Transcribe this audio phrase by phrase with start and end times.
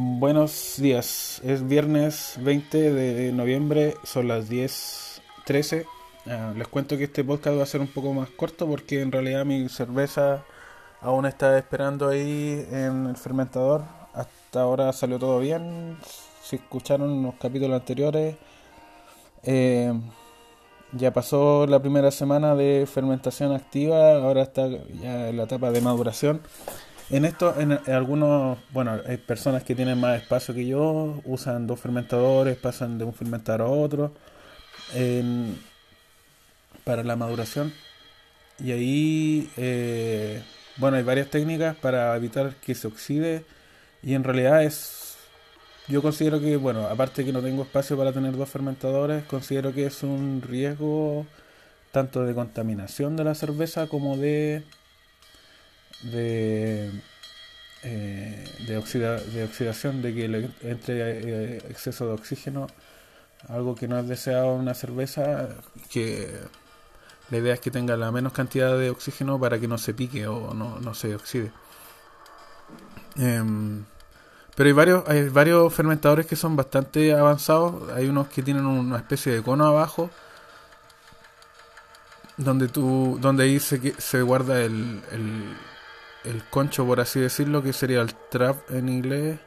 [0.00, 5.86] Buenos días, es viernes 20 de noviembre, son las 10.13.
[6.24, 9.10] Ah, les cuento que este podcast va a ser un poco más corto porque en
[9.10, 10.44] realidad mi cerveza
[11.00, 13.82] aún está esperando ahí en el fermentador.
[14.14, 15.98] Hasta ahora salió todo bien.
[16.44, 18.36] Si escucharon los capítulos anteriores,
[19.42, 19.92] eh,
[20.92, 25.80] ya pasó la primera semana de fermentación activa, ahora está ya en la etapa de
[25.80, 26.40] maduración.
[27.10, 31.80] En esto, en, algunos, bueno, hay personas que tienen más espacio que yo, usan dos
[31.80, 34.12] fermentadores, pasan de un fermentador a otro
[36.84, 37.72] para la maduración.
[38.58, 40.42] Y ahí, eh,
[40.76, 43.44] bueno, hay varias técnicas para evitar que se oxide.
[44.02, 45.16] Y en realidad es,
[45.88, 49.86] yo considero que, bueno, aparte que no tengo espacio para tener dos fermentadores, considero que
[49.86, 51.26] es un riesgo
[51.92, 54.62] tanto de contaminación de la cerveza como de
[56.02, 56.90] de,
[57.82, 58.74] eh, de,
[59.32, 60.24] de oxidación, de que
[60.62, 62.66] entre eh, exceso de oxígeno,
[63.48, 65.48] algo que no es deseado en una cerveza,
[65.90, 66.28] que
[67.30, 70.26] la idea es que tenga la menos cantidad de oxígeno para que no se pique
[70.26, 71.52] o no, no se oxide.
[73.16, 73.84] Em,
[74.56, 77.90] pero hay varios, hay varios fermentadores que son bastante avanzados.
[77.92, 80.10] Hay unos que tienen una especie de cono abajo
[82.36, 85.02] donde tú donde ahí se, se guarda el
[86.50, 89.38] concho, por así decirlo, que sería el trap en inglés.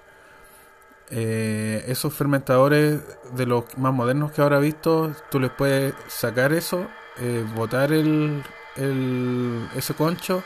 [1.09, 3.01] Eh, esos fermentadores
[3.33, 7.91] de los más modernos que ahora he visto, tú les puedes sacar eso, eh, botar
[7.91, 8.41] el,
[8.77, 10.41] el, ese concho,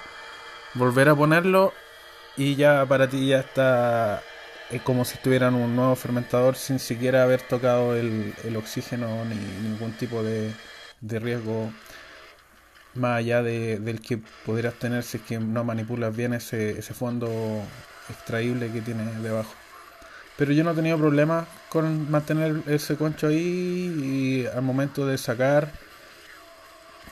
[0.73, 1.71] volver a ponerlo
[2.35, 4.23] y ya para ti ya está
[4.71, 9.35] es como si estuvieran un nuevo fermentador sin siquiera haber tocado el, el oxígeno ni
[9.35, 10.51] ningún tipo de,
[11.01, 11.71] de riesgo
[12.95, 16.93] más allá de, del que pudieras tener si es que no manipulas bien ese, ese
[16.93, 17.29] fondo
[18.09, 19.53] extraíble que tiene debajo.
[20.37, 25.17] Pero yo no he tenido problemas con mantener ese concho ahí y al momento de
[25.17, 25.71] sacar,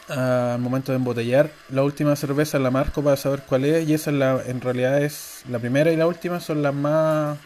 [0.10, 4.12] al momento de embotellar, la última cerveza la marco para saber cuál es y esa
[4.12, 7.38] es la, en realidad es la primera y la última son las más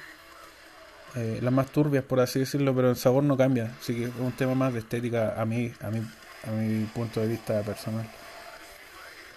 [1.16, 4.12] eh, las más turbias por así decirlo, pero el sabor no cambia, así que es
[4.20, 6.02] un tema más de estética a mí, a mí,
[6.47, 8.08] a mi punto de vista personal.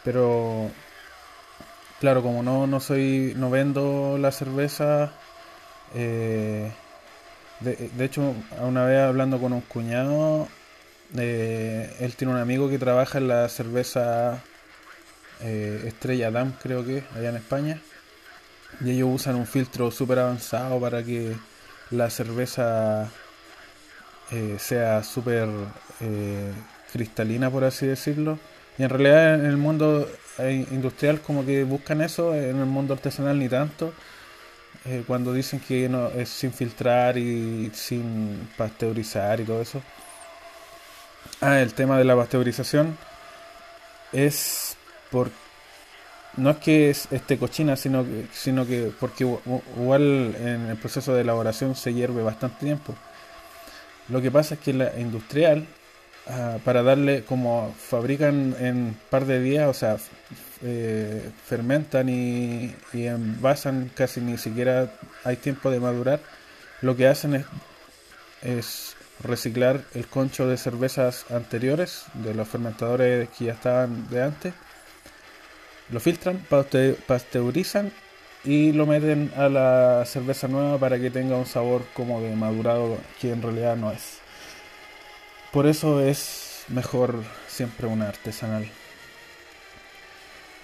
[0.05, 0.71] Pero
[2.01, 5.13] claro, como no, no soy, no vendo la cerveza,
[5.95, 6.73] eh,
[7.61, 10.49] de, hecho, una vez hablando con un cuñado,
[11.17, 14.43] eh, él tiene un amigo que trabaja en la cerveza
[15.41, 17.81] eh, Estrella Dam, creo que, allá en España,
[18.81, 21.37] y ellos usan un filtro súper avanzado para que
[21.91, 23.11] la cerveza
[24.59, 25.49] sea súper
[26.93, 28.39] cristalina, por así decirlo
[28.81, 30.09] y en realidad en el mundo
[30.39, 33.93] eh, industrial como que buscan eso, en el mundo artesanal ni tanto.
[34.87, 39.83] Eh, cuando dicen que no, es sin filtrar y sin pasteurizar y todo eso.
[41.43, 42.97] Ah, el tema de la pasteurización
[44.13, 44.79] es
[45.11, 45.31] por
[46.39, 49.25] no es que esté cochina, sino que, sino que porque
[49.77, 52.95] igual en el proceso de elaboración se hierve bastante tiempo.
[54.09, 55.67] Lo que pasa es que la industrial
[56.27, 59.97] Ah, para darle, como fabrican en par de días, o sea,
[60.63, 64.93] eh, fermentan y, envasan, casi ni siquiera
[65.25, 66.21] hay tiempo de madurar,
[66.83, 67.47] lo que hacen es,
[68.43, 74.55] es reciclar el concho de cervezas anteriores, de los fermentadores que ya estaban de antes,
[75.91, 76.45] lo filtran,
[77.07, 77.93] pasteurizan
[78.45, 82.99] y lo meten a la cerveza nueva para que tenga un sabor como de madurado
[83.21, 84.20] que en realidad no es.
[85.53, 88.71] Por eso es mejor siempre una artesanal.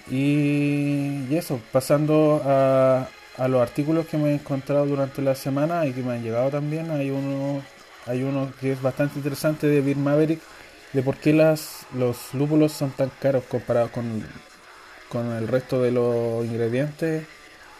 [0.09, 5.91] Y, eso, pasando a, a, los artículos que me he encontrado durante la semana y
[5.91, 7.61] que me han llegado también, hay uno,
[8.05, 10.39] hay uno que es bastante interesante de Bill Maverick,
[10.93, 14.23] de por qué las, los lúpulos son tan caros comparados con,
[15.09, 17.25] con el resto de los ingredientes.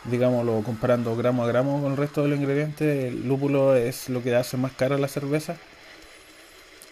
[0.06, 4.22] Digámoslo, comparando gramo a gramo con el resto de los ingredientes, el lúpulo es lo
[4.24, 5.58] que hace más cara la cerveza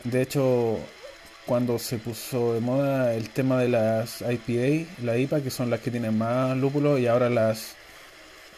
[0.06, 0.78] de hecho,
[1.46, 5.80] cuando se puso de moda el tema de las IPA, la IPA, que son las
[5.81, 7.75] que tienen más lúpulo, y ahora las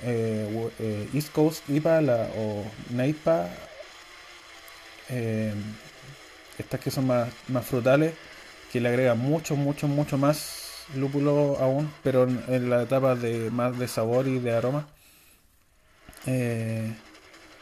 [0.04, 2.02] eh, eh, East Coast IPA
[2.38, 3.50] o NAIPA,
[5.10, 5.54] eh,
[6.58, 8.14] estas que son más, más frutales,
[8.72, 13.78] que le agregan mucho, mucho, mucho más lúpulo aún, pero en, la etapa de más
[13.80, 14.88] de sabor y de aroma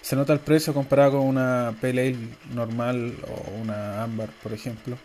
[0.06, 2.16] se nota el precio comparado con una pale
[2.54, 5.00] normal o una ámbar, por ejemplo.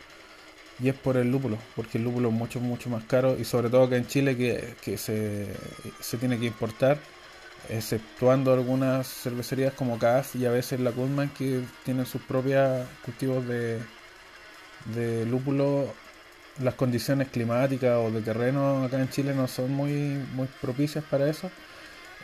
[0.79, 3.71] Y es por el lúpulo, porque el lúpulo es mucho, mucho más caro y sobre
[3.71, 5.47] todo que en Chile que, se,
[6.19, 6.99] tiene que importar.
[7.71, 13.47] exceptuando algunas cervecerías como CAF y a veces la Goldman que tienen sus propios cultivos
[13.49, 13.79] de,
[14.95, 15.95] de lúpulo,
[16.63, 19.93] las condiciones climáticas o de terreno acá en Chile no son muy,
[20.35, 21.51] muy propicias para eso.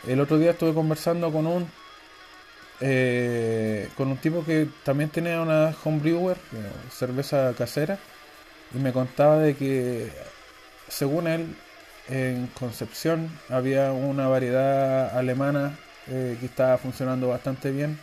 [0.07, 1.67] El otro día estuve conversando con un
[2.79, 7.97] eh, con un tipo que también tenía una homebrewer, eh, cerveza casera,
[8.73, 10.11] y me contaba de que
[10.87, 11.55] según él
[12.09, 15.77] en Concepción había una variedad alemana
[16.07, 17.99] eh, que estaba funcionando bastante bien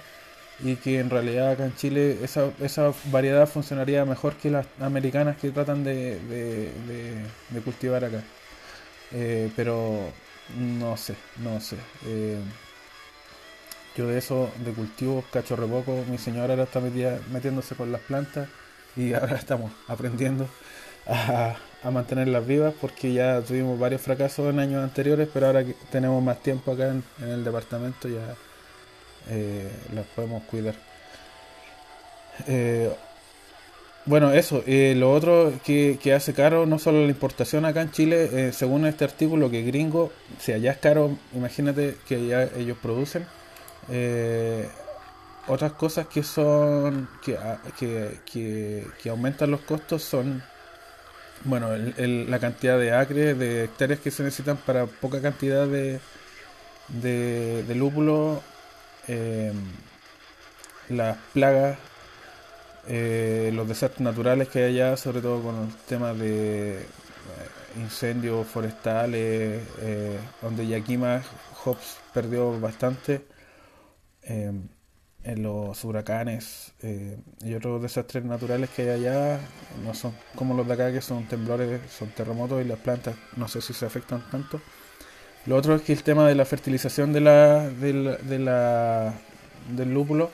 [0.62, 5.37] y que en realidad acá en Chile esa, esa variedad funcionaría mejor que las americanas
[5.37, 8.23] que tratan de, de, cultivar acá.
[9.56, 10.11] Pero
[10.59, 11.76] no sé, no sé.
[13.96, 16.05] Yo de eso, de cultivos, cacho poco.
[16.11, 18.49] Mi señora ahora está metiéndose con las plantas
[18.96, 20.49] y ahora estamos aprendiendo
[21.06, 25.75] a, a, mantenerlas vivas porque ya tuvimos varios fracasos en años anteriores, pero ahora que
[25.91, 28.35] tenemos más tiempo acá en, el departamento ya
[29.31, 30.75] eh, las podemos cuidar.
[32.49, 32.90] Eh,
[34.06, 34.62] bueno, eso.
[34.67, 38.87] Eh, lo otro que, que, hace caro no solo la importación acá en Chile, según
[38.87, 43.26] este artículo, que gringo, si allá es caro, imagínate que ya ellos producen.
[45.47, 47.39] Otras cosas que son que,
[47.79, 50.43] que, que aumentan los costos son
[51.45, 56.01] bueno, la cantidad de acres, de hectáreas que se necesitan para poca cantidad de,
[56.89, 58.43] de, lúpulo,
[59.09, 59.55] em,
[60.89, 61.79] las plagas,
[62.89, 66.85] eh, los desastres naturales que hay allá, sobre todo con el tema de eh,
[67.77, 71.23] incendios forestales, eh, donde Yakima
[71.65, 73.23] Hobbs perdió bastante.
[74.26, 74.69] Em,
[75.25, 79.41] en los huracanes eh, y otros desastres naturales que hay allá
[79.82, 83.49] no son como los de acá que son temblores, son terremotos y las plantas no
[83.49, 84.61] sé si se afectan tanto.
[85.47, 88.19] Lo otro es que el tema de la fertilización de la, de
[89.75, 90.31] del lúpulo,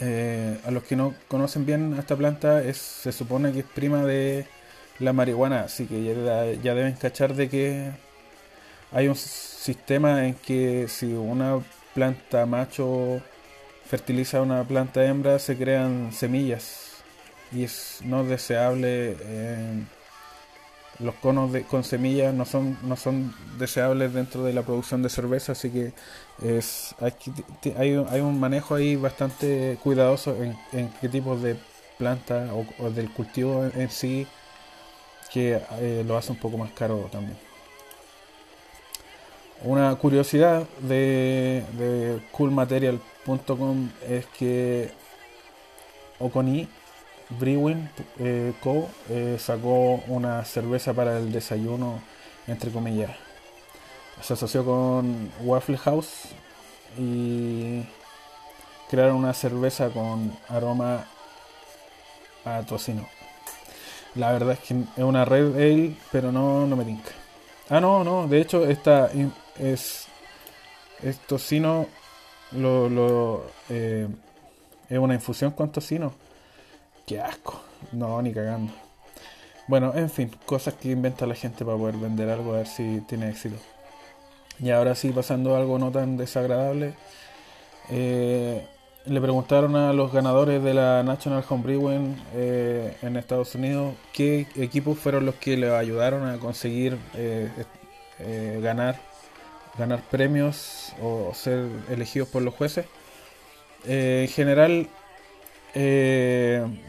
[0.00, 4.04] eh, a los que no conocen bien esta planta, es, se supone que es prima
[4.04, 4.46] de
[5.00, 7.90] la marihuana, así que ya, ya deben cachar de que
[8.92, 11.60] hay un sistema en que si una
[11.96, 13.22] planta macho
[13.86, 17.02] fertiliza una planta hembra, se crean semillas
[17.52, 19.16] y es no deseable.
[20.98, 25.08] Los conos de, con semillas no son no son deseables dentro de la producción de
[25.08, 25.92] cerveza, así que
[26.42, 26.94] es
[27.76, 31.56] hay, hay un manejo ahí bastante cuidadoso en, qué tipo de
[31.98, 34.26] planta o, del cultivo en, sí
[35.32, 37.45] que eh, lo hace un poco más caro también.
[39.62, 44.90] Una curiosidad de, coolmaterial.com es que
[46.18, 46.68] Oconi
[47.30, 47.88] Brewing
[48.18, 48.88] eh, Co.
[49.08, 52.00] Eh, sacó una cerveza para el desayuno,
[52.46, 53.10] entre comillas.
[54.20, 56.28] Se asoció con Waffle House
[56.98, 57.82] y
[58.90, 61.06] crearon una cerveza con aroma
[62.44, 63.06] a tocino.
[64.14, 67.10] La verdad es que es una red ale, pero no, no me tinca.
[67.68, 69.10] Ah, no, no, de hecho esta
[69.58, 70.06] es,
[71.02, 71.86] es tocino,
[72.52, 74.06] lo, lo eh,
[74.88, 76.12] es una infusión con tocino.
[77.06, 77.60] Qué asco.
[77.92, 78.72] No, ni cagando.
[79.68, 83.00] Bueno, en fin, cosas que inventa la gente para poder vender algo, a ver si
[83.08, 83.56] tiene éxito.
[84.60, 86.94] Y ahora sí, pasando algo no tan desagradable.
[87.90, 88.66] Eh,
[89.06, 94.98] le preguntaron a los ganadores de la National Home eh, en Estados Unidos qué equipos
[94.98, 97.48] fueron los que le ayudaron a conseguir eh,
[98.18, 98.98] eh, ganar
[99.78, 102.86] ganar premios o ser elegidos por los jueces.
[103.84, 104.88] Eh, en general,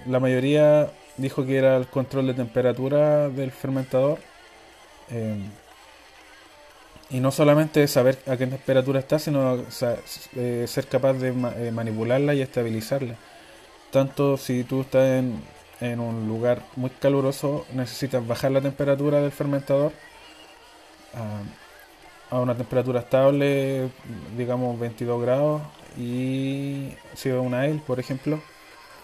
[0.06, 4.20] la mayoría dijo que era el control de temperatura del fermentador.
[7.10, 12.42] Eh, y no solamente saber a qué temperatura está, sino ser capaz de manipularla y
[12.42, 13.16] estabilizarla.
[13.92, 15.24] Tanto si tú estás
[15.82, 19.92] en, un lugar muy caluroso, necesitas bajar la temperatura del fermentador.
[21.14, 21.42] Ah,
[22.30, 23.90] a una temperatura estable,
[24.36, 25.62] digamos 22 grados,
[25.98, 28.42] y si es una ale, por ejemplo,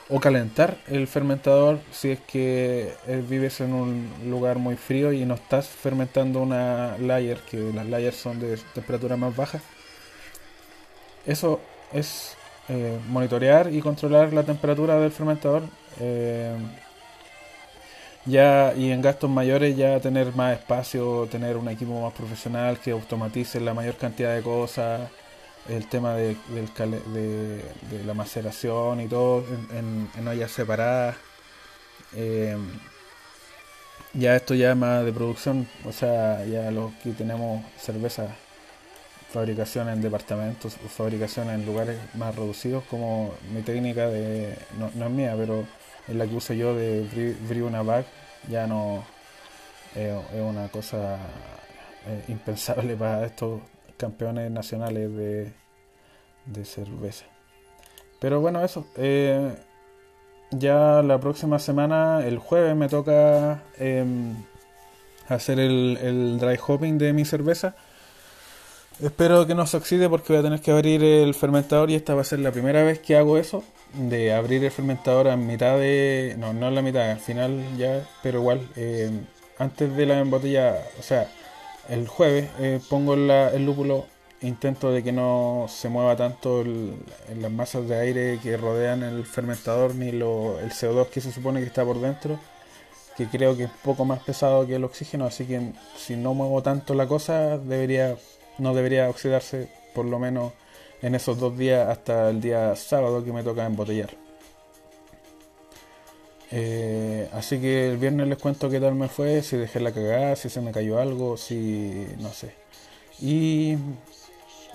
[0.09, 5.25] o calentar el fermentador si es que eh, vives en un lugar muy frío y
[5.25, 9.61] no estás fermentando una layer, que las layers son de temperatura más baja.
[11.25, 11.61] Eso
[11.93, 12.35] es
[12.69, 15.63] eh, monitorear y controlar la temperatura del fermentador.
[15.99, 16.55] Eh,
[18.25, 22.91] ya y en gastos mayores ya tener más espacio, tener un equipo más profesional que
[22.91, 25.09] automatice la mayor cantidad de cosas,
[25.69, 26.35] el tema de,
[28.05, 31.15] la maceración y todo en, en, ollas separadas.
[32.15, 32.57] Eh,
[34.13, 38.27] ya esto ya es más de producción, o sea, ya los que tenemos cerveza
[39.31, 45.35] fabricación en departamentos, fabricación en lugares más reducidos, como mi técnica de, no, es mía,
[45.37, 45.65] pero
[46.07, 48.05] es la que uso yo de bri- una bag,
[48.49, 49.03] ya no
[49.95, 51.17] eh, es una cosa
[52.07, 53.61] eh, impensable para estos
[54.03, 55.53] campeones nacionales de,
[56.45, 57.25] de cerveza.
[58.19, 58.85] Pero bueno, eso.
[58.97, 59.55] eh,
[60.51, 64.35] ya la próxima semana, el jueves, me toca em,
[65.27, 67.75] hacer el, el dry hopping de mi cerveza.
[69.01, 72.13] Espero que no se oxide porque voy a tener que abrir el fermentador y esta
[72.13, 75.77] va a ser la primera vez que hago eso, de abrir el fermentador a mitad
[75.79, 76.35] de...
[76.37, 79.09] No, no en la mitad, al final ya, pero igual, eh,
[79.57, 81.27] antes de la embotella, o sea,
[81.89, 84.05] el jueves eh, pongo el lúpulo,
[84.41, 89.95] intento de que no se mueva tanto las masas de aire que rodean el fermentador
[89.95, 92.39] ni lo, el CO2 que se supone que está por dentro,
[93.17, 96.61] que creo que es poco más pesado que el oxígeno, así que si no muevo
[96.61, 98.15] tanto la cosa, debería
[98.57, 100.53] no debería oxidarse por lo menos
[101.01, 104.22] en esos dos días hasta el día sábado que me toca embotellar.
[106.55, 110.35] Eh, así que el viernes les cuento qué tal me fue, si dejé la cagada,
[110.35, 112.53] si se me cayó algo, si no sé.
[113.19, 113.75] Y,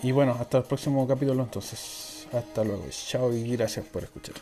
[0.03, 2.27] y bueno, hasta el próximo capítulo entonces.
[2.33, 2.85] Hasta luego.
[2.91, 4.35] Chao y gracias por escuchar.